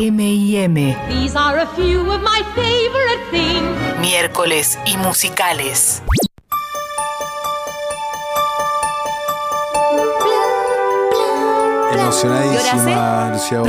[0.00, 0.94] M&M.
[1.08, 3.76] These are a few of my favorite things.
[4.00, 6.02] Miércoles y musicales.
[11.98, 13.62] Emocionadísima, Lucía.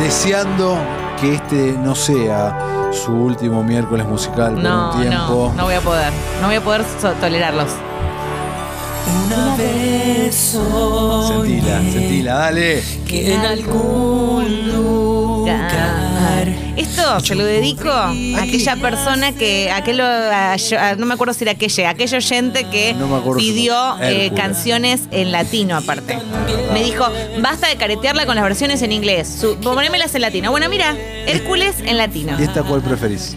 [0.00, 0.76] Deseando
[1.20, 2.56] que este no sea
[2.92, 5.48] su último miércoles musical por No, un tiempo.
[5.50, 6.12] no, no voy a poder.
[6.40, 7.70] No voy a poder so- tolerarlos.
[9.06, 12.82] Una vez soñé Sentila, sentila, dale.
[13.06, 18.10] que en algún lugar Esto se lo dedico a
[18.40, 22.94] aquella persona que, aquel, a- a- no me acuerdo si era aquella, aquel oyente que
[22.94, 24.08] No me acuerdo su pidió nombre.
[24.08, 24.40] eh, Hércules.
[24.42, 26.18] canciones en latino aparte.
[26.72, 27.06] Me dijo,
[27.40, 30.50] basta de caretearla con las versiones en inglés, su, ponémelas en latino.
[30.50, 30.96] Bueno, mira,
[31.26, 32.36] Hércules en latino.
[32.38, 33.36] ¿Y esta cuál preferís?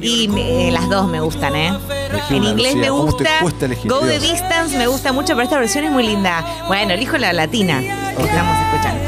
[0.00, 1.72] Y me- las dos me gustan, ¿eh?
[2.10, 2.80] Elegí En una, inglés Lucía.
[2.82, 3.30] me ¿Cómo te gusta.
[3.40, 3.90] cuesta elegir?
[3.90, 4.22] Go the Dios.
[4.22, 6.44] Distance me gusta mucho, pero esta versión es muy linda.
[6.68, 9.02] Bueno, elijo la latina que estamos escuchando.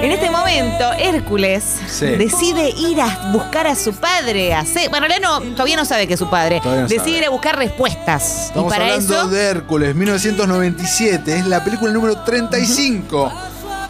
[0.00, 2.06] En este momento, Hércules Sí.
[2.06, 4.54] decide ir a buscar a su padre.
[4.54, 6.60] A Ce- bueno, en realidad no, todavía no sabe que es su padre.
[6.60, 7.18] Todavía no decide sabe.
[7.18, 8.46] ir a buscar respuestas.
[8.46, 9.28] Estamos y para hablando eso.
[9.28, 11.38] de Hércules, 1997.
[11.38, 13.32] Es la película número 35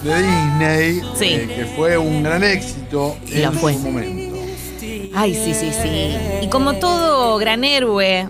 [0.03, 1.03] de Disney.
[1.19, 1.25] Sí.
[1.35, 3.75] eh, que fue un gran éxito Lo en fue.
[3.75, 4.28] su momento.
[5.21, 6.17] Ay, sí, sí, sí.
[6.43, 8.29] Y como todo gran héroe,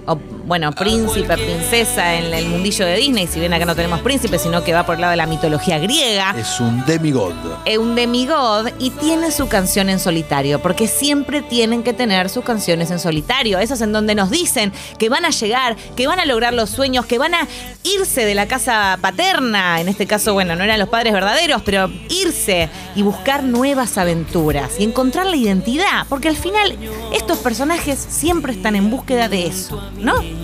[0.48, 4.64] bueno, príncipe, princesa en el mundillo de Disney, si bien acá no tenemos príncipe, sino
[4.64, 6.34] que va por el lado de la mitología griega.
[6.38, 7.34] Es un demigod.
[7.66, 12.44] es un demigod y tiene su canción en solitario, porque siempre tienen que tener sus
[12.44, 13.58] canciones en solitario.
[13.58, 17.04] Esas en donde nos dicen que van a llegar, que van a lograr los sueños,
[17.04, 17.46] que van a
[17.82, 19.82] irse de la casa paterna.
[19.82, 24.72] En este caso, bueno, no eran los padres verdaderos, pero irse y buscar nuevas aventuras
[24.78, 26.74] y encontrar la identidad, porque al final
[27.12, 30.37] estos personajes siempre están en búsqueda de eso, ¿no?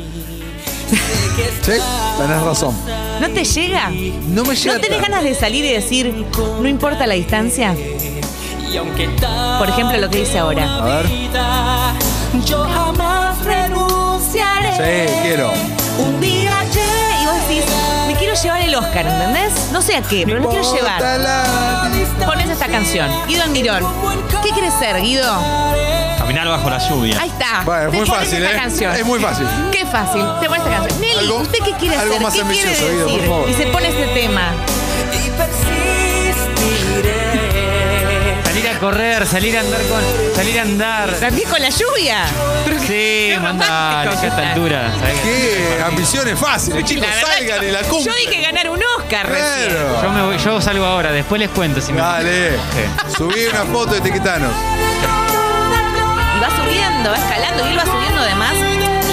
[1.63, 1.73] Sí,
[2.19, 2.75] tenés razón.
[3.21, 3.91] ¿No te llega?
[4.29, 4.75] No me llega.
[4.75, 6.27] ¿No tenés ganas de salir y decir,
[6.61, 7.75] no importa la distancia?
[9.59, 10.79] Por ejemplo, lo que dice ahora.
[10.79, 11.07] A ver.
[12.45, 15.53] yo jamás renunciaré Sí, quiero.
[15.99, 16.53] Un día
[17.23, 17.65] y vos decís,
[18.41, 19.53] quiero llevar el Oscar, ¿entendés?
[19.73, 21.01] No sé a qué, pero lo quiero llevar.
[22.27, 23.09] Pones esta canción.
[23.29, 23.85] Guido Andirón.
[24.43, 25.33] ¿Qué quieres ser, Guido?
[26.19, 27.21] Caminar bajo la lluvia.
[27.21, 27.63] Ahí está.
[27.65, 28.61] Bueno, es muy fácil, esta ¿eh?
[28.61, 28.95] canción.
[28.95, 29.47] Es muy fácil.
[29.71, 30.23] Qué fácil.
[30.41, 31.01] Te pones esta canción.
[31.01, 32.23] Nelly, Algo- ¿usted qué quiere algo hacer?
[32.23, 33.29] más ¿Qué quiere ambicioso, Guido, por decir?
[33.29, 33.51] favor.
[33.51, 34.43] Y se pone este tema.
[35.13, 37.14] y persistiré
[38.75, 40.01] a correr, salir a andar con.
[40.35, 41.11] Salir a andar.
[41.15, 42.25] También con la lluvia.
[42.65, 44.91] Pero Sí, qué manda romántico a que esta altura.
[45.23, 47.07] Qué ambiciones fáciles, chicos.
[47.09, 48.15] La verdad, Salgan y la yo, cumplen.
[48.15, 49.71] yo dije ganar un Oscar recién.
[49.71, 50.03] Claro.
[50.03, 52.01] Yo, me voy, yo salgo ahora, después les cuento si me.
[52.01, 52.53] Dale.
[53.17, 54.53] Subí una foto de Tequitanos.
[56.37, 58.53] Y va subiendo, va escalando y él va subiendo además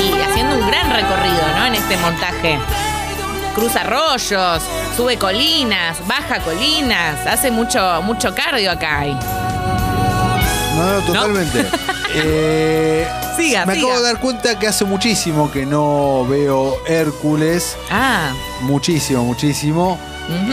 [0.02, 1.66] y haciendo un gran recorrido, ¿no?
[1.68, 2.60] En este montaje.
[3.56, 4.64] Cruza arroyos,
[4.96, 9.00] sube colinas, baja colinas, hace mucho, mucho cardio acá.
[9.00, 9.18] ahí.
[10.82, 11.66] No, no, totalmente.
[12.14, 13.88] Eh, Siga, me siga.
[13.88, 17.78] acabo de dar cuenta que hace muchísimo que no veo Hércules.
[17.90, 18.34] Ah,
[18.64, 19.98] Muchísimo, muchísimo.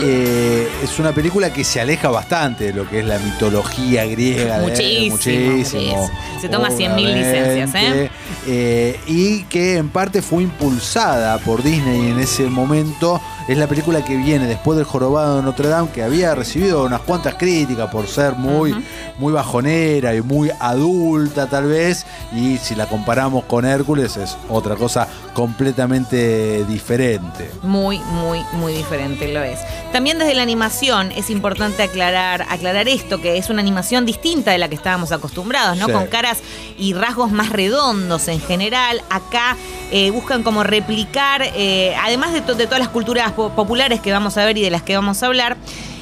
[0.01, 4.59] Eh, es una película que se aleja bastante de lo que es la mitología griega.
[4.59, 5.51] Muchísimo, muchísimo.
[5.57, 6.11] muchísimo.
[6.39, 7.13] Se toma 100.000 obviamente.
[7.13, 8.11] licencias, ¿eh?
[8.47, 13.21] Eh, Y que en parte fue impulsada por Disney en ese momento.
[13.49, 17.01] Es la película que viene después del Jorobado de Notre Dame, que había recibido unas
[17.01, 18.75] cuantas críticas por ser muy,
[19.17, 22.05] muy bajonera y muy adulta, tal vez.
[22.31, 27.49] Y si la comparamos con Hércules, es otra cosa completamente diferente.
[27.63, 29.59] muy, muy, muy diferente lo es.
[29.91, 34.59] También desde la animación es importante aclarar, aclarar esto, que es una animación distinta de
[34.59, 35.87] la que estábamos acostumbrados, ¿no?
[35.87, 35.91] Sí.
[35.91, 36.37] Con caras
[36.77, 39.01] y rasgos más redondos en general.
[39.09, 39.57] Acá
[39.91, 44.37] eh, buscan como replicar, eh, además de, to- de todas las culturas populares que vamos
[44.37, 45.57] a ver y de las que vamos a hablar.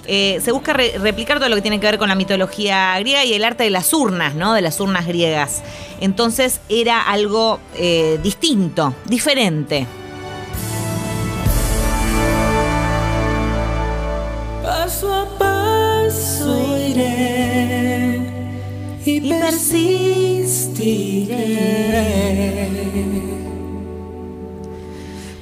[0.09, 3.25] eh, se busca re- replicar todo lo que tiene que ver con la mitología griega
[3.25, 4.53] y el arte de las urnas, ¿no?
[4.53, 5.61] De las urnas griegas.
[5.99, 9.85] Entonces era algo eh, distinto, diferente.
[14.63, 18.21] paso a paso iré
[19.05, 21.37] y persistiré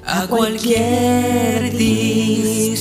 [0.08, 2.78] a cualquier distancia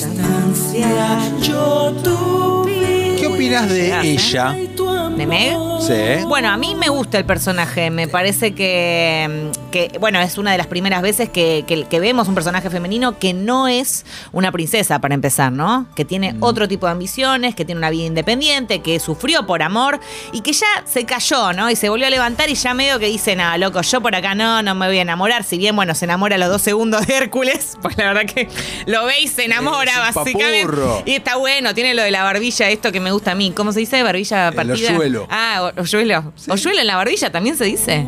[1.40, 4.56] yo tuve ¿Qué opinas de ella?
[4.76, 5.56] ¿De Meg?
[5.80, 6.24] Sí.
[6.26, 7.90] Bueno, a mí me gusta el personaje.
[7.90, 12.00] Me parece que, mm, que, bueno, es una de las primeras veces que, que- que
[12.00, 15.86] vemos un personaje femenino que no es una princesa, para empezar, ¿no?
[15.94, 20.00] Que tiene otro tipo de ambiciones, que tiene una vida independiente, que sufrió por amor
[20.32, 21.70] y que ya se cayó, ¿no?
[21.70, 24.34] Y se volvió a levantar y ya medio que dice, nada, loco, yo por acá
[24.34, 25.44] no, no me voy a enamorar.
[25.44, 28.48] Si bien, bueno, se enamora a los dos segundos de Hércules, pues la verdad que
[28.86, 30.60] lo ve y se enamora, Es un básicamente.
[30.66, 31.02] papurro.
[31.06, 33.52] Y está bueno, tiene lo de la barbilla, esto que me gusta a mí.
[33.54, 34.02] ¿Cómo se dice?
[34.02, 34.90] Barbilla El partida.
[34.92, 35.26] hoyuelo.
[35.30, 36.32] Ah, hoyuelo.
[36.48, 38.06] Hoyuelo en la barbilla también se dice.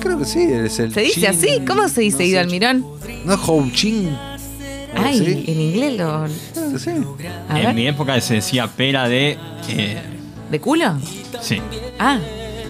[0.00, 1.48] Creo que sí, es el ¿Se dice chin, así?
[1.66, 2.40] ¿Cómo se dice, no Ido.
[2.40, 2.86] Almirón?
[3.24, 4.16] ¿No es Houchin?
[4.94, 5.44] Ay, ¿Sí?
[5.48, 6.28] en inglés lo.
[6.78, 6.90] Sí.
[7.48, 9.36] A En mi época se decía pera de.
[9.68, 9.98] eh,
[10.50, 10.98] ¿de culo?
[11.42, 11.60] sí.
[11.98, 12.18] Ah,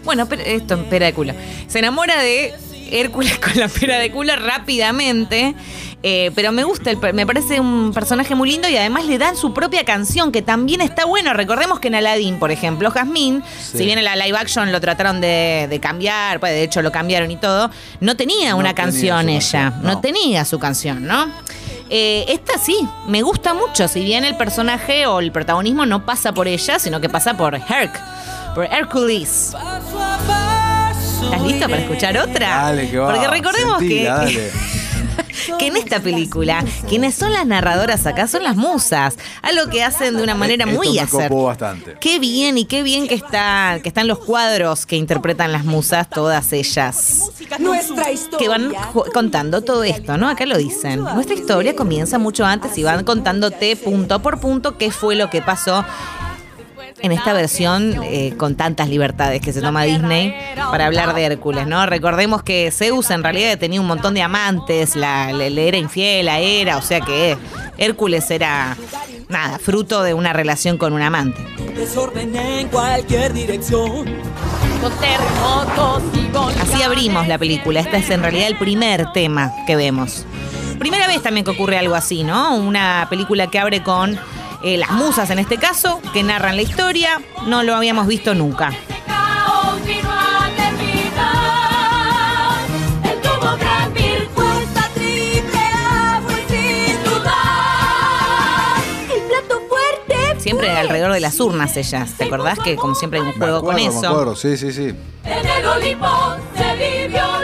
[0.04, 1.34] bueno, pero esto, pera de culo.
[1.66, 2.54] Se enamora de
[2.90, 5.54] Hércules con la pera de culo rápidamente.
[6.08, 9.34] Eh, pero me gusta, el me parece un personaje muy lindo y además le dan
[9.36, 11.32] su propia canción, que también está bueno.
[11.32, 13.78] Recordemos que en Aladdin, por ejemplo, Jasmine, Sí.
[13.78, 16.92] si bien en la live action lo trataron de, de cambiar, pues de hecho lo
[16.92, 19.40] cambiaron y todo, no tenía No una tenía canción ella,
[19.72, 19.92] canción, no.
[19.94, 20.00] no.
[20.00, 21.26] tenía su canción, ¿no?
[21.90, 22.76] Eh, esta sí,
[23.08, 27.00] me gusta mucho, si bien el personaje o el protagonismo no pasa por ella, sino
[27.00, 28.00] que pasa por Herc,
[28.54, 29.54] por Hercules.
[31.22, 32.48] ¿Estás listo para escuchar otra?
[32.48, 33.12] Dale, que va.
[33.12, 34.32] Porque recordemos que, Sentila, dale.
[34.32, 34.50] que
[35.60, 40.22] en esta película, quienes son las narradoras acá son las musas, algo que hacen de
[40.22, 41.42] una manera Esto muy me acertada.
[41.42, 41.96] bastante.
[42.00, 46.08] Qué bien y qué bien que, está, que están los cuadros que interpretan las musas,
[46.08, 47.30] todas ellas.
[47.58, 48.38] Nuestra historia.
[48.38, 48.72] Que van
[49.12, 50.28] contando todo esto, ¿no?
[50.28, 51.00] Acá lo dicen.
[51.00, 55.42] Nuestra historia comienza mucho antes y van contándote punto por punto qué fue lo que
[55.42, 55.84] pasó
[57.00, 61.66] en esta versión eh, con tantas libertades que se toma Disney para hablar de Hércules,
[61.66, 61.84] ¿no?
[61.86, 66.40] Recordemos que Zeus en realidad tenía un montón de amantes, la, le, era infiel a
[66.40, 67.36] Hera, o sea que
[67.78, 68.76] Hércules era,
[69.28, 71.44] nada, fruto de una relación con un amante.
[71.74, 74.06] Desorden en cualquier dirección.
[76.60, 77.80] Así abrimos la película.
[77.80, 80.24] Este es en realidad el primer tema que vemos.
[80.78, 82.56] Primera vez también que ocurre algo así, ¿no?
[82.56, 84.18] Una película que abre con
[84.66, 87.20] eh, las musas en este caso, que narran la historia.
[87.46, 88.70] No lo habíamos visto nunca.
[89.06, 92.58] caos vino a terminar.
[93.04, 98.82] Él tuvo gran virtuosa triple agua y sin dudar.
[99.14, 102.12] El plato fuerte Siempre alrededor de las urnas ellas.
[102.18, 104.08] ¿Te acordás que como siempre hay un Me juego con acuerdo, me eso?
[104.08, 104.94] acuerdo, sí, sí, sí.
[105.24, 107.35] En el Olimpo se vivió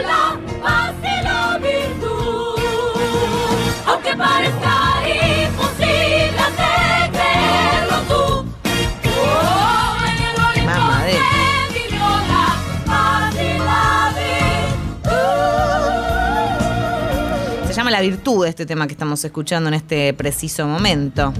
[17.93, 21.31] La Virtud este tema que estamos escuchando en este preciso momento.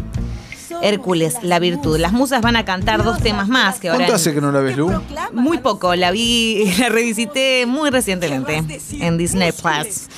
[0.84, 1.98] Hércules, La Virtud.
[1.98, 4.02] Las musas van a cantar dos temas más que ahora...
[4.06, 4.92] ¿Cuánto hace que no la ves, Lu?
[5.32, 8.64] Muy poco, la vi, la revisité muy recientemente
[9.00, 10.10] en Disney Plus.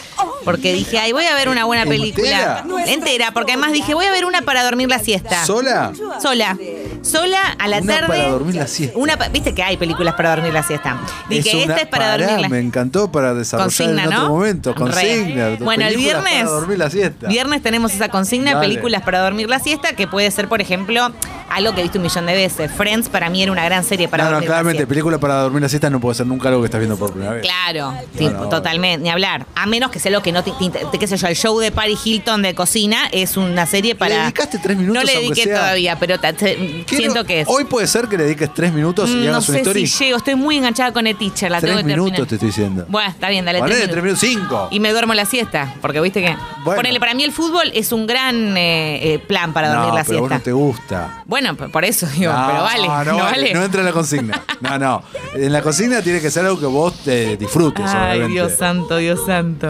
[0.43, 2.63] Porque dije, ay, voy a ver una buena película.
[2.65, 2.93] ¿Entera?
[2.93, 5.45] Entera, porque además dije, voy a ver una para dormir la siesta.
[5.45, 5.93] ¿Sola?
[6.21, 6.57] Sola.
[7.05, 8.07] Sola a la Una tarde.
[8.07, 8.97] para dormir la siesta.
[8.97, 10.97] Una Viste que hay películas para dormir la siesta.
[11.29, 14.19] Dije, Es esta es para pará, dormir la Me encantó para desarrollar Consigna, en otro
[14.23, 14.29] ¿no?
[14.29, 14.73] momento.
[14.73, 14.79] Re.
[14.79, 15.49] Consigna.
[15.59, 16.33] Bueno, el viernes.
[16.33, 17.27] Para dormir la siesta.
[17.27, 18.67] Viernes tenemos esa consigna, Dale.
[18.67, 21.11] películas para dormir la siesta, que puede ser, por ejemplo,
[21.49, 22.71] algo que he visto un millón de veces.
[22.71, 24.89] Friends para mí era una gran serie para no, no, dormir claramente, la siesta.
[24.89, 27.33] película para dormir la siesta no puede ser nunca algo que estás viendo por primera
[27.33, 27.41] vez.
[27.43, 28.49] Claro, tipo, no.
[28.49, 29.45] totalmente, ni hablar.
[29.55, 30.51] A menos que sea lo que no te,
[30.99, 34.23] qué sé yo, el show de Paris Hilton de cocina es una serie para.
[34.23, 35.57] dedicaste tres minutos, No le dediqué sea?
[35.59, 36.55] todavía, pero te- te-
[36.85, 37.47] Quiero- siento que es.
[37.47, 39.87] Hoy puede ser que le dediques tres minutos y Mm, no hagas una sé historia.
[39.87, 42.11] si llego, estoy muy enganchada con el teacher, la tengo tres que terminar.
[42.11, 42.85] minutos te estoy diciendo.
[42.89, 44.23] Bueno, está bien, dale Ponele tres tres minutos.
[44.23, 44.67] minutos, cinco.
[44.71, 46.35] Y me duermo la siesta, porque viste que.
[46.63, 46.77] Bueno.
[46.81, 50.03] Ponele, para mí el fútbol es un gran eh, eh, plan para dormir no, la
[50.03, 50.37] pero vos siesta.
[50.37, 51.23] no te gusta.
[51.25, 53.53] Bueno, p- por eso digo, pero vale, no, no, vale.
[53.53, 54.43] No entra en la consigna.
[54.61, 55.03] No, no.
[55.33, 58.33] En la consigna tiene que ser algo que vos te disfrutes, Ay, obviamente.
[58.33, 59.69] Dios santo, Dios santo.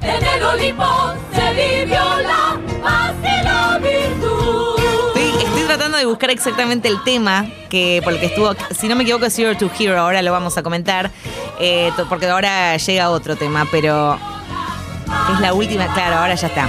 [0.00, 0.84] En el Olimpo
[1.34, 4.78] se vivió la paz y la virtud.
[5.16, 8.94] Estoy, estoy tratando de buscar exactamente el tema que por el que estuvo, si no
[8.96, 11.10] me equivoco, es Zero to Hero, ahora lo vamos a comentar,
[11.60, 14.18] eh, porque ahora llega otro tema, pero
[15.34, 16.68] es la última, claro, ahora ya está.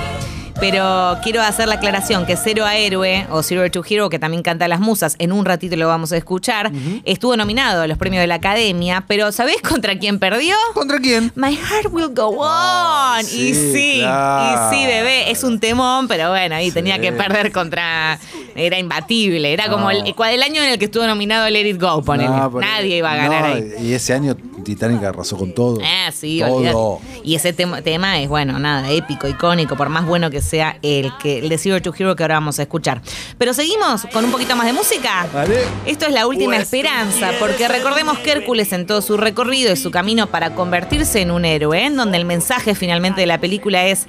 [0.59, 4.43] Pero quiero hacer la aclaración que Cero a Héroe o Zero to Hero, que también
[4.43, 6.71] canta Las Musas, en un ratito lo vamos a escuchar,
[7.05, 10.55] estuvo nominado a los premios de la Academia, pero ¿sabés contra quién perdió?
[10.73, 11.31] ¿Contra quién?
[11.35, 13.21] My Heart Will Go On.
[13.21, 14.71] y sí, sí, claro.
[14.71, 18.19] y sí, bebé, es un temón, pero bueno, ahí tenía que perder contra.
[18.55, 19.53] Era imbatible.
[19.53, 22.29] Era como el, el año en el que estuvo nominado Let It Go, ponele.
[22.29, 23.73] No, Nadie iba a ganar no, ahí.
[23.81, 25.79] Y ese año Titanic arrasó con todo.
[25.83, 26.99] Ah, sí, todo.
[27.23, 31.11] Y ese tema, tema es, bueno, nada, épico, icónico, por más bueno que sea el
[31.17, 33.01] que el de Zero to Hero que ahora vamos a escuchar.
[33.37, 35.27] Pero seguimos con un poquito más de música.
[35.33, 35.63] Vale.
[35.85, 39.91] Esto es la última esperanza, porque recordemos que Hércules en todo su recorrido y su
[39.91, 44.07] camino para convertirse en un héroe, en donde el mensaje finalmente de la película es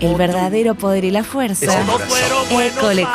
[0.00, 1.82] el verdadero poder y la fuerza.
[2.60, 3.06] École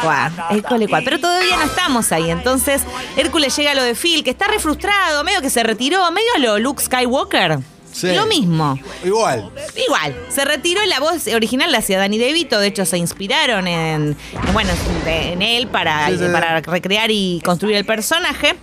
[0.88, 1.02] qua.
[1.04, 2.30] Pero todavía no estamos ahí.
[2.30, 2.82] Entonces,
[3.18, 6.30] Hércules llega a lo de Phil, que está re frustrado, medio que se retiró, medio
[6.36, 7.60] a lo Luke Skywalker.
[7.94, 8.14] Sí.
[8.14, 8.78] Lo mismo.
[9.04, 9.50] Igual.
[9.86, 13.68] Igual, se retiró y la voz original la hacía Danny DeVito, de hecho se inspiraron
[13.68, 14.72] en, en, bueno,
[15.06, 16.32] en él para, Sí, sí, sí.
[16.32, 18.56] para recrear y construir el personaje.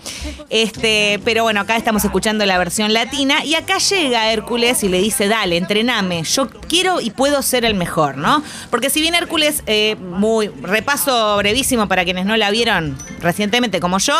[0.51, 5.01] Este, pero bueno, acá estamos escuchando la versión latina y acá llega Hércules y le
[5.01, 8.43] dice, dale, entrename, yo quiero y puedo ser el mejor, ¿no?
[8.71, 13.99] Porque si bien Hércules, eh, muy repaso brevísimo para quienes no la vieron recientemente como
[13.99, 14.15] yo,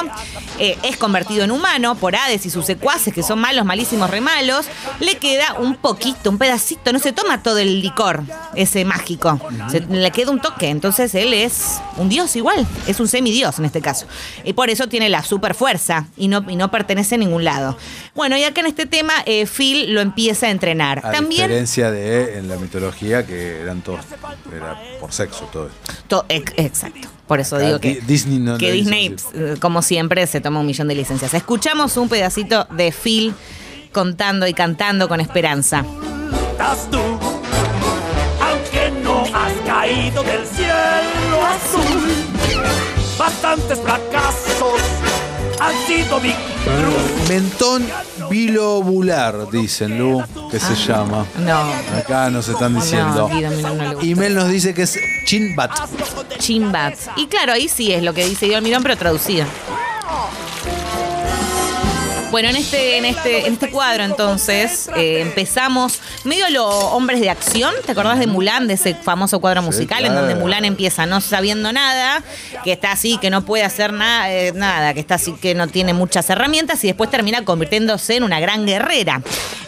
[0.59, 4.21] eh, es convertido en humano por Hades y sus secuaces, que son malos, malísimos, re
[4.21, 4.67] malos,
[5.01, 8.23] le queda un poquito, un pedacito, no se toma todo el licor,
[8.55, 9.41] ese mágico,
[9.71, 13.65] Se- le queda un toque, entonces él es un dios igual, es un semidios en
[13.65, 14.07] este caso,
[14.45, 17.77] y por eso tiene la super fuerza y no, y no pertenece a ningún lado.
[18.15, 20.99] Bueno, y acá en este tema eh, Phil lo empieza a entrenar.
[21.05, 21.43] A También...
[21.43, 24.01] diferencia de en la mitología que eran todos,
[24.55, 25.93] era por sexo todo esto.
[26.09, 27.09] To- ex- exacto.
[27.27, 30.61] Por eso Acá digo que, Di- Disney no que Disney, eh, como siempre, se toma
[30.61, 31.33] un millón de licencias.
[31.33, 33.33] Escuchamos un pedacito de Phil
[33.93, 35.85] contando y cantando con esperanza.
[36.53, 37.01] estás tú,
[38.41, 42.01] aunque no has caído del cielo azul.
[43.19, 44.81] Bastantes fracasos
[45.61, 47.29] han sido mi cruz.
[47.29, 47.87] Mentón
[48.31, 51.27] bilobular, dicen Lu, que se llama.
[51.39, 51.61] No.
[51.99, 53.29] Acá nos están diciendo.
[53.29, 54.07] No, Guido, a mí no, no le gusta.
[54.07, 55.71] Y Mel nos dice que es chinbat.
[56.39, 56.95] Chimbat.
[57.17, 59.45] Y claro, ahí sí es lo que dice Guido Almirón, pero traducido.
[62.31, 67.29] Bueno, en este, en este, en este cuadro entonces eh, empezamos medio lo hombres de
[67.29, 67.75] acción.
[67.85, 70.27] ¿Te acordás de Mulan, de ese famoso cuadro musical en claro.
[70.27, 72.23] donde Mulan empieza no sabiendo nada,
[72.63, 75.67] que está así, que no puede hacer nada, eh, nada, que está así, que no
[75.67, 79.23] tiene muchas herramientas y después termina convirtiéndose en una gran guerrera.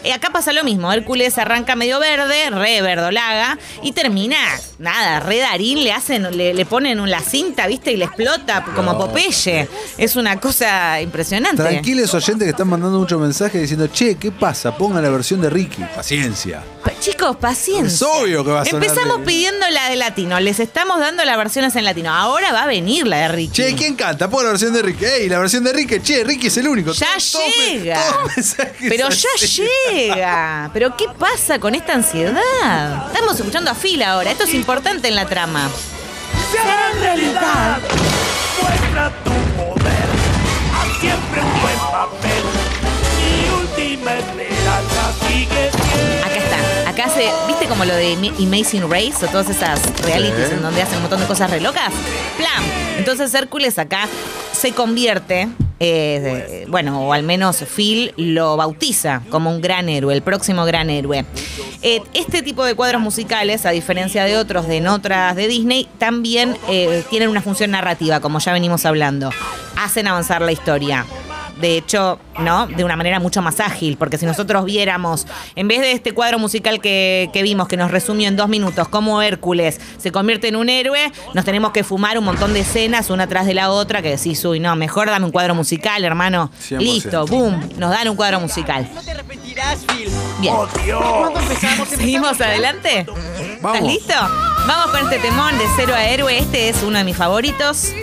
[0.05, 4.37] Eh, acá pasa lo mismo, Hércules arranca medio verde, re verdolaga, y termina,
[4.79, 7.91] nada, re Darín, le hacen, le, le ponen la cinta, ¿viste?
[7.91, 9.67] Y le explota como Popeye.
[9.97, 11.61] Es una cosa impresionante.
[11.61, 14.75] Tranquiles oyentes que están mandando muchos mensajes diciendo, che, ¿qué pasa?
[14.77, 15.83] Pongan la versión de Ricky.
[15.95, 16.63] Paciencia.
[16.83, 17.85] Pa- Chicos, paciencia.
[17.93, 21.25] Es obvio que va a sonar Empezamos de- pidiendo la de latino, les estamos dando
[21.25, 22.13] las versiones en latino.
[22.13, 23.51] Ahora va a venir la de Ricky.
[23.53, 24.29] Che, ¿quién canta?
[24.29, 25.03] Pon la versión de Ricky.
[25.05, 26.91] Ey, la versión de Ricky, che, Ricky es el único.
[26.93, 28.01] Ya me- llega.
[28.01, 29.63] todos mensajes Pero ya así.
[29.91, 30.69] llega.
[30.73, 33.07] Pero ¿qué pasa con esta ansiedad?
[33.13, 34.31] Estamos escuchando a Phil ahora.
[34.31, 35.69] Esto es importante en la trama.
[46.23, 46.89] Acá está.
[46.89, 50.53] Acá se, ¿viste como lo de Amazing Race o todas esas realities Sí.
[50.55, 51.91] en donde hacen un montón de cosas re locas?
[52.37, 52.63] ¡Plam!
[52.97, 54.07] Entonces Hércules acá
[54.51, 55.47] se convierte,
[55.79, 60.89] eh, bueno, o al menos Phil lo bautiza como un gran héroe, el próximo gran
[60.89, 61.25] héroe.
[61.81, 65.87] Eh, este tipo de cuadros musicales, a diferencia de otros de en otras de Disney,
[65.97, 69.31] también eh, tienen una función narrativa, como ya venimos hablando.
[69.75, 71.05] Hacen avanzar la historia
[71.59, 72.67] de hecho, ¿no?
[72.67, 76.39] De una manera mucho más ágil, porque si nosotros viéramos, en vez de este cuadro
[76.39, 80.55] musical que, que vimos, que nos resumió en dos minutos, cómo Hércules se convierte en
[80.55, 84.01] un héroe, nos tenemos que fumar un montón de escenas una tras de la otra,
[84.01, 86.49] que decís, uy, no, mejor dame un cuadro musical, hermano.
[86.69, 86.79] 100%.
[86.79, 88.89] Listo, boom, nos dan un cuadro musical.
[90.39, 90.53] Bien.
[90.55, 91.03] Oh Dios.
[91.89, 93.05] ¿Seguimos adelante?
[93.61, 93.77] Vamos.
[93.77, 94.13] ¿Estás listo?
[94.67, 96.37] Vamos con este temón de Cero a Héroe.
[96.37, 97.93] Este es uno de mis favoritos.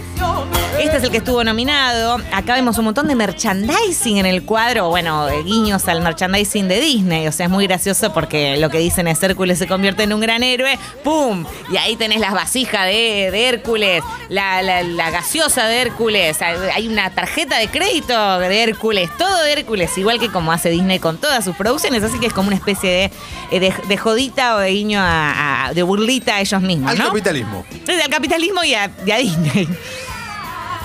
[0.81, 2.17] Este es el que estuvo nominado.
[2.33, 4.89] Acá vemos un montón de merchandising en el cuadro.
[4.89, 7.27] Bueno, eh, guiños al merchandising de Disney.
[7.29, 10.21] O sea, es muy gracioso porque lo que dicen es Hércules se convierte en un
[10.21, 10.79] gran héroe.
[11.05, 11.45] ¡Pum!
[11.71, 16.41] Y ahí tenés las vasijas de, de Hércules, la, la- la gaseosa de Hércules.
[16.41, 19.11] Hay una tarjeta de crédito de Hércules.
[19.19, 22.03] Todo de Hércules, igual que como hace Disney con todas sus producciones.
[22.05, 23.11] Así que es como una especie de,
[23.51, 26.99] eh, de, de jodita o de guiño a, a- de burlita a ellos mismos, Al
[26.99, 27.09] ¿no?
[27.09, 27.67] capitalismo.
[28.03, 29.69] Al capitalismo y a, y a Disney.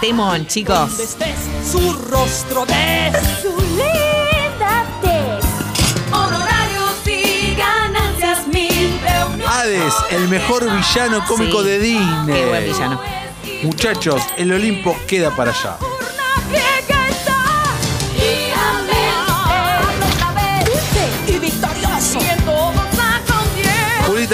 [0.06, 0.92] Temón, chicos.
[1.72, 3.18] Su rostro ves.
[3.42, 5.44] Su linda tez.
[6.14, 9.00] Honorarios y ganancias mil.
[9.48, 11.68] Hades, el mejor villano cómico Sí.
[11.70, 12.36] de Disney.
[12.40, 13.02] Qué buen villano.
[13.64, 15.76] Muchachos, el Olimpo queda para allá.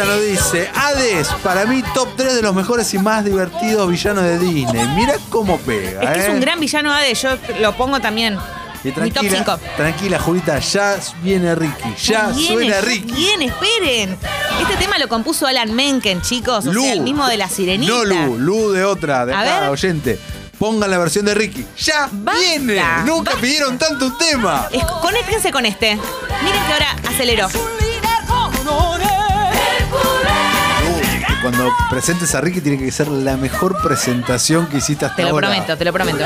[0.01, 4.24] Julita nos dice, Hades, para mí top 3 de los mejores y más divertidos villanos
[4.24, 4.88] de Disney.
[4.96, 6.31] Mira cómo pega, Es que es ¿eh?
[6.31, 7.29] un gran villano Hades, yo
[7.60, 8.38] lo pongo también.
[8.84, 9.60] Y Mi top tranquila, 5.
[9.77, 11.93] tranquila, Julita, ya viene Ricky.
[12.03, 13.12] Ya Viene, suena Ricky.
[13.13, 14.17] Bien, esperen.
[14.60, 16.65] Este tema lo compuso Alan Menken, chicos.
[16.65, 16.81] O Lu.
[16.81, 17.93] sea, el mismo de la sirenita.
[17.93, 19.70] No Lu, Lu de otra, de A acá, ver.
[19.70, 20.20] oyente.
[20.58, 21.65] Pongan la versión de Ricky.
[21.77, 22.81] ¡Ya Basta, viene!
[23.05, 23.41] Nunca basta.
[23.41, 24.67] pidieron tanto un tema.
[24.72, 25.96] Es- conéctense con este.
[26.43, 27.48] Miren que ahora aceleró.
[31.41, 35.29] Cuando presentes a Ricky tiene que ser la mejor presentación que hiciste hasta Te lo
[35.29, 35.50] ahora.
[35.50, 36.24] prometo, te lo prometo.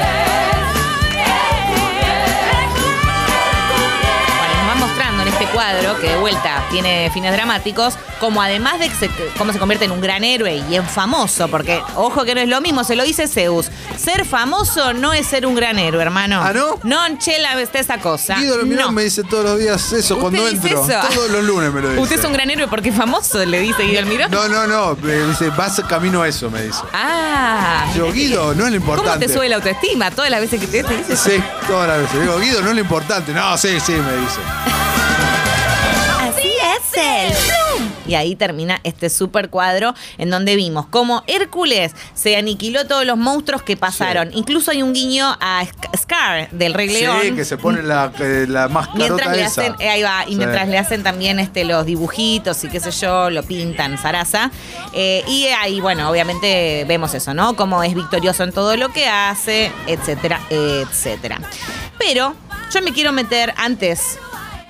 [5.55, 9.85] Cuadro, que de vuelta tiene fines dramáticos, como además de que se- cómo se convierte
[9.85, 12.95] en un gran héroe y en famoso, porque ojo que no es lo mismo, se
[12.95, 13.69] lo dice Zeus.
[13.97, 16.41] Ser famoso no es ser un gran héroe, hermano.
[16.43, 16.79] ¿Ah, no?
[16.83, 18.35] No está esa cosa.
[18.35, 18.91] Guido Almirón no.
[18.91, 20.85] me dice todos los días eso cuando ¿Usted dice entro.
[20.97, 21.07] eso?
[21.15, 22.01] Todos los lunes me lo dice.
[22.01, 24.31] Usted es un gran héroe porque es famoso, le dice Guido Almirón.
[24.31, 24.97] No, no, no.
[25.01, 26.79] Me dice, vas camino a eso, me dice.
[26.93, 27.85] Ah.
[27.95, 29.09] Yo, Guido, no es lo importante.
[29.11, 30.11] ¿Cómo te sube la autoestima?
[30.11, 32.21] Todas las veces que te, te dice Sí, todas las veces.
[32.21, 33.33] Digo, Guido, no es lo importante.
[33.33, 34.84] No, sí, sí, me dice.
[38.07, 43.17] Y ahí termina este super cuadro en donde vimos cómo Hércules se aniquiló todos los
[43.17, 44.29] monstruos que pasaron.
[44.33, 47.17] Incluso hay un guiño a Sc- Scar del Rey León.
[47.21, 48.11] Sí, que se pone la,
[48.47, 50.35] la mascarota Mientras le hacen, ahí va, y Sí.
[50.37, 54.51] mientras le hacen también este, los dibujitos y qué sé yo, lo pintan, Sarasa.
[54.93, 57.55] Eh, y ahí, bueno, obviamente vemos eso, ¿no?
[57.55, 61.39] Cómo es victorioso en todo lo que hace, etcétera, etcétera.
[61.97, 62.33] Pero
[62.73, 64.17] yo me quiero meter antes.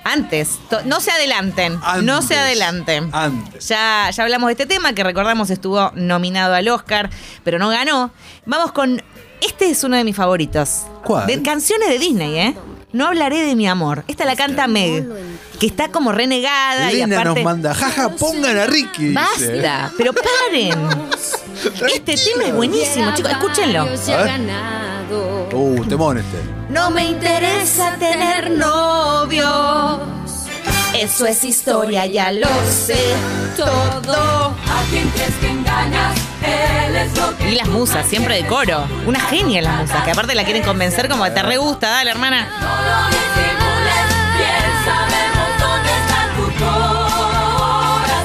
[0.06, 3.10] Antes, no se adelanten, no se adelanten.
[3.12, 3.66] Antes.
[3.66, 7.10] Ya, ya hablamos de este tema que recordamos estuvo nominado al Oscar,
[7.42, 8.12] pero no ganó.
[8.44, 9.02] Vamos con.
[9.40, 10.82] Este es uno de mis favoritos.
[11.04, 11.26] ¿Cuál?
[11.26, 12.56] De canciones de Disney, ¿eh?
[12.92, 14.04] No hablaré de mi amor.
[14.06, 15.04] Esta la canta Meg,
[15.58, 17.40] que está como renegada y Elena aparte.
[17.40, 19.12] nos manda, jaja, pongan a Ricky.
[19.12, 20.88] Basta, pero paren.
[21.94, 23.86] Este tema es buenísimo, chicos, escúchenlo.
[25.10, 26.38] Uh, temón este.
[26.68, 30.00] No me interesa tener novios.
[30.94, 32.98] Eso es historia, ya lo sé
[33.56, 34.16] todo.
[34.16, 38.86] A quien crees que engañas, él es lo que Y las musas, siempre de coro.
[39.06, 42.10] Una genia las musas, que aparte la quieren convencer como que te re gusta, dale,
[42.10, 42.48] hermana.
[42.58, 44.06] no lo disimules.
[44.38, 46.46] Bien sabemos dónde está tu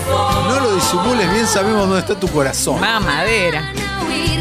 [0.09, 0.47] corazón.
[0.47, 2.79] No lo disimules, bien sabemos dónde está tu corazón.
[2.79, 3.73] Mamadera.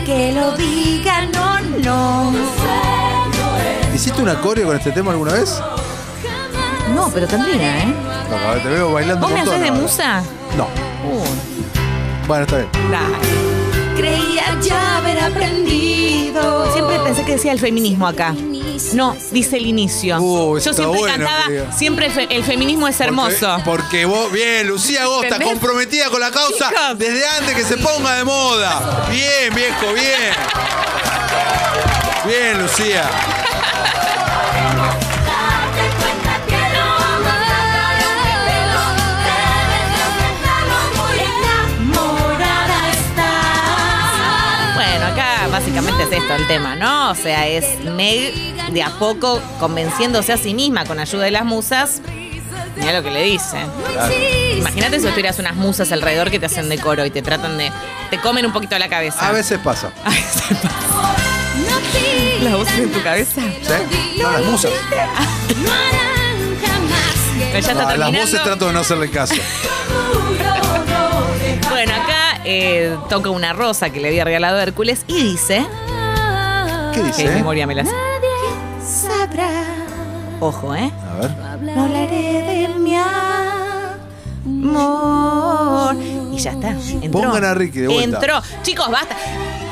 [0.06, 2.32] Que lo diga, no, no.
[3.94, 5.60] ¿Hiciste una coreo con este tema alguna vez?
[6.94, 7.94] No, pero tendría, ¿eh?
[8.30, 9.82] No, te veo bailando ¿Vos un me montón haces de ahora.
[9.82, 10.22] musa?
[10.56, 10.64] No.
[10.64, 12.68] Uh, Bueno, está bien.
[12.90, 13.16] dale.
[13.96, 16.72] Creía ya haber aprendido.
[16.72, 18.34] Siempre pensé que decía el feminismo acá.
[18.94, 20.18] No, dice el inicio.
[20.20, 23.56] Uh, eso Yo está siempre bueno cantaba, siempre el, fe- el feminismo es hermoso.
[23.64, 25.48] Porque, porque vos, bien, Lucía Agosta, ¿Entendés?
[25.50, 26.98] comprometida con la causa Chicos.
[26.98, 29.06] desde antes que se ponga de moda.
[29.10, 30.32] Bien, viejo, bien.
[41.24, 44.74] Enamorada estás.
[44.76, 47.10] Bueno, acá básicamente es esto el tema, ¿no?
[47.10, 48.32] O sea, es Meg
[48.70, 52.00] de a poco convenciéndose a sí misma con ayuda de las musas.
[52.76, 53.58] Mira lo que le dice.
[54.56, 57.72] Imagínate si tuvieras unas musas alrededor que te hacen de coro y te tratan de.
[58.08, 59.26] te comen un poquito la cabeza.
[59.26, 59.90] A veces pasa.
[60.04, 61.29] A veces pasa.
[62.42, 63.40] ¿Las voces en tu cabeza?
[63.42, 63.72] ¿Sí?
[64.22, 64.70] No, las musas.
[67.38, 68.20] Pero ya está No, a las terminando.
[68.20, 69.34] voces trato de no hacerle caso.
[71.70, 75.66] Bueno, acá eh, toca una rosa que le había regalado Hércules y dice.
[76.94, 77.30] ¿Qué Que dice?
[77.30, 77.90] memoria me la sé.
[78.84, 79.48] sabrá.
[80.40, 80.90] Ojo, ¿eh?
[81.10, 81.30] A ver.
[81.74, 82.94] No hablaré de mi
[84.44, 85.96] amor.
[86.32, 86.70] Y ya está.
[86.70, 87.10] Entró.
[87.10, 88.16] Pongan a Ricky de vuelta.
[88.18, 88.42] Entró.
[88.62, 89.14] Chicos, basta.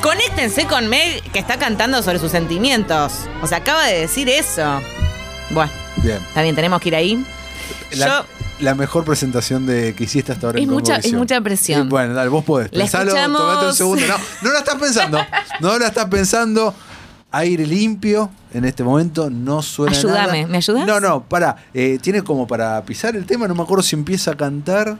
[0.01, 3.13] Conéctense con Meg, que está cantando sobre sus sentimientos.
[3.41, 4.79] O sea, acaba de decir eso.
[5.51, 6.17] Bueno, Bien.
[6.17, 7.25] está bien, tenemos que ir ahí.
[7.97, 8.25] La, Yo.
[8.61, 11.89] la mejor presentación de que hiciste hasta ahora Es en mucha- es mucha presión.
[11.89, 12.69] Bueno, dale, vos podés.
[12.71, 13.41] La Pensalo, escuchamos.
[13.41, 14.07] tomate un segundo.
[14.07, 15.19] No, no la estás pensando.
[15.59, 16.73] No la estás pensando.
[17.31, 20.47] Aire limpio en este momento, no suena Ayúdame, nada.
[20.47, 20.87] ¿me ayudás?
[20.87, 21.57] No, no, para.
[22.01, 24.97] tiene como para pisar el tema, no me acuerdo si empieza a cantar.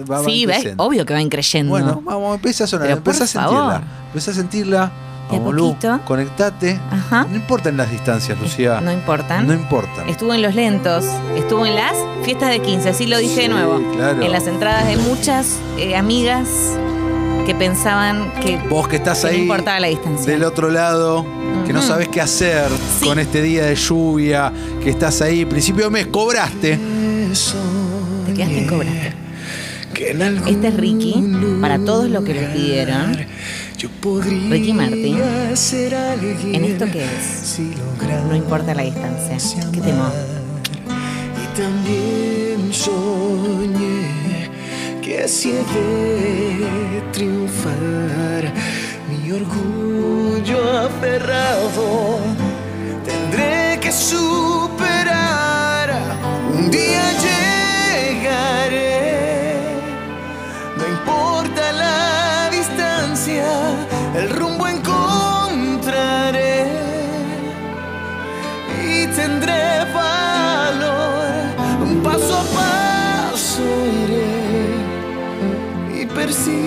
[0.00, 1.70] Va- Sí, va- obvio que va increyendo.
[1.70, 3.82] Bueno, vamos, empieza a sonar, empieza a sentirla.
[4.06, 4.92] Empieza a sentirla.
[5.30, 6.78] Vamos, Lu, conectate.
[6.90, 7.26] Ajá.
[7.30, 8.80] No importan las distancias, Lucía.
[8.82, 9.46] No importan.
[9.46, 10.06] No importan.
[10.08, 11.04] Estuvo en los lentos,
[11.36, 13.80] estuvo en las fiestas de 15, así lo dije Sí, de nuevo.
[13.94, 14.20] claro.
[14.20, 16.48] En las entradas de muchas eh, amigas
[17.46, 20.30] que pensaban que, Vos que estás que no ahí importaba la distancia.
[20.32, 21.24] del otro lado,
[21.66, 22.68] que no sabes qué hacer
[23.00, 23.06] Sí.
[23.06, 24.52] con este día de lluvia,
[24.82, 26.78] que estás ahí, principio de mes, cobraste.
[28.26, 29.12] Te quedaste en cobraste.
[30.02, 31.14] Este es Ricky,
[31.60, 33.16] para todos los que le pidieron.
[34.50, 35.16] Ricky Martin.
[35.16, 37.60] ¿En esto qué es?
[38.28, 39.64] No importa la distancia.
[39.72, 40.12] ¿Qué temor?
[41.42, 44.50] Y también soñé
[45.02, 48.52] que he de triunfar,
[49.08, 52.18] mi orgullo aferrado
[53.04, 55.90] tendré que superar.
[56.54, 57.21] Un día
[64.14, 66.66] el rumbo encontraré
[68.84, 71.22] y tendré valor.
[72.02, 73.62] Paso a paso
[74.04, 74.42] iré
[76.00, 76.62] y persistiré.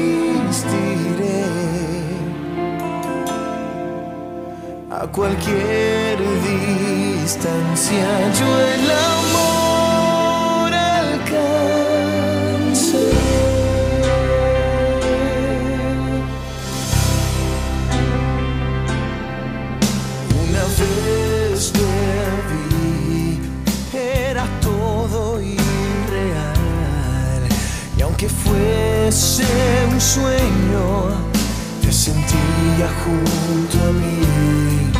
[4.91, 6.17] A cualquier
[7.21, 8.08] distancia
[8.39, 9.54] yo el amor
[29.11, 29.45] fuese
[29.91, 31.11] un sueño,
[31.81, 34.91] te sentía junto a mí.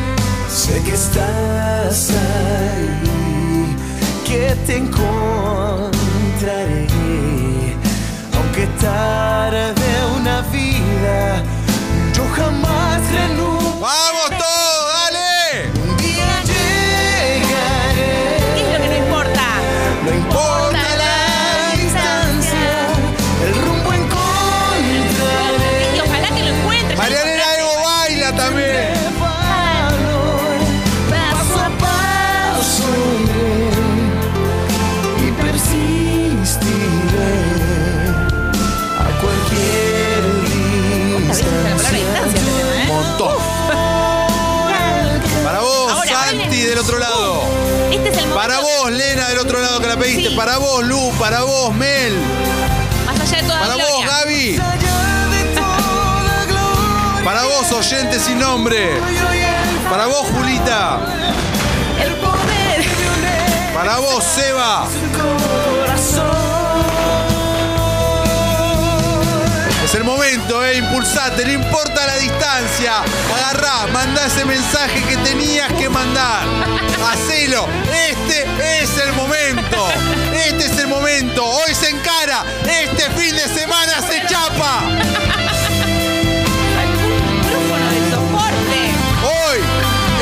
[0.47, 3.75] Sé que estás ahí,
[4.27, 5.95] que te encontraré.
[8.37, 9.87] Aunque tarde
[10.19, 11.43] una vida,
[12.13, 13.64] yo jamás renuncio.
[46.85, 47.41] Otro lado.
[47.91, 48.35] Este es el momento.
[48.35, 50.29] Para vos, Lena, del otro lado que la pediste.
[50.29, 50.35] Sí.
[50.35, 51.11] Para vos, Lu.
[51.17, 52.13] Para vos, Mel.
[53.05, 54.05] Más allá de toda Para vos.
[54.05, 54.61] Gaby.
[57.23, 58.99] Para vos, oyente sin nombre.
[59.89, 60.99] Para vos, Julita.
[62.03, 62.85] El poder.
[63.73, 64.85] Para vos, Seba.
[69.85, 73.03] Es el momento, eh, impulsate, no importa la distancia.
[73.35, 76.43] Agarrá, mandá ese mensaje que tenías que mandar.
[77.07, 77.67] Hacelo.
[78.09, 79.87] Este es el momento.
[80.33, 81.45] Este es el momento.
[81.45, 82.43] Hoy se encara.
[82.63, 84.81] Este fin de semana se chapa.
[89.21, 89.59] Hoy,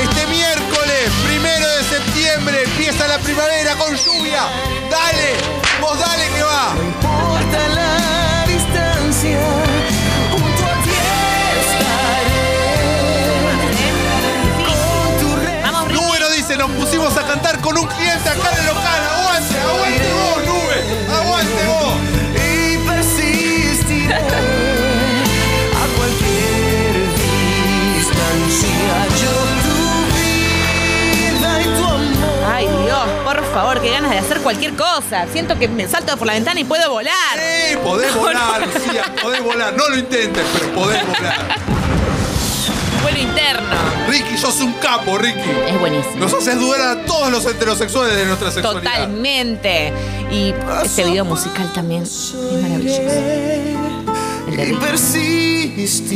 [0.03, 4.43] este miércoles, primero de septiembre, empieza la primavera con lluvia.
[4.91, 5.37] Dale,
[5.79, 7.82] vos dale que va.
[18.23, 19.01] Cliente acá en el local.
[19.11, 20.77] Aguante, aguante vos, Nube.
[21.13, 21.93] Aguante vos.
[22.35, 26.93] y persistiré a cualquier
[27.97, 28.95] distancia.
[29.21, 29.33] Yo
[29.63, 29.77] tu
[30.15, 32.53] vida y tu amor.
[32.53, 35.27] Ay, Dios, por favor, qué ganas de hacer cualquier cosa.
[35.31, 37.13] Siento que me salto por la ventana y puedo volar.
[37.35, 39.73] Sí, podés volar, Lucía, podés volar.
[39.75, 41.82] No lo intentes, pero podés volar.
[43.03, 43.75] Vuelo interno.
[44.07, 45.39] Ricky, sos un capo, Ricky.
[45.67, 46.15] Es buenísimo.
[46.17, 48.91] Nos haces dudar a todos los heterosexuales de nuestra sexualidad.
[48.91, 49.93] Totalmente.
[50.31, 53.01] Y este video musical también es maravilloso.
[54.47, 56.13] El de y persistiré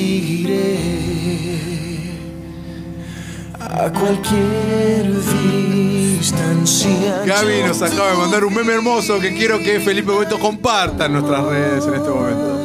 [3.59, 5.11] a cualquier
[6.19, 7.23] distancia.
[7.25, 11.13] Gaby nos acaba de mandar un meme hermoso que quiero que Felipe Boeto comparta en
[11.13, 12.57] nuestras redes en este momento.